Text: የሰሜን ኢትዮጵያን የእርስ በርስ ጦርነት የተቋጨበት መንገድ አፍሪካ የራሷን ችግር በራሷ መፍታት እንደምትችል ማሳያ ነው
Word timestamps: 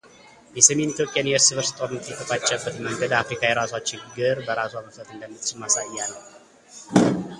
የሰሜን 0.57 0.91
ኢትዮጵያን 0.93 1.27
የእርስ 1.29 1.49
በርስ 1.57 1.71
ጦርነት 1.79 2.07
የተቋጨበት 2.11 2.77
መንገድ 2.87 3.13
አፍሪካ 3.19 3.41
የራሷን 3.49 3.85
ችግር 3.91 4.35
በራሷ 4.47 4.73
መፍታት 4.87 5.11
እንደምትችል 5.17 5.61
ማሳያ 5.63 6.09
ነው 6.15 6.19